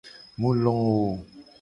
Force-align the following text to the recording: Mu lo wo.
Mu 0.39 0.49
lo 0.61 0.73
wo. 0.79 0.97